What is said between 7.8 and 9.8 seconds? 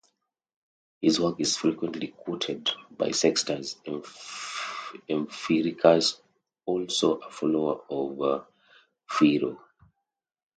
of Pyrrho.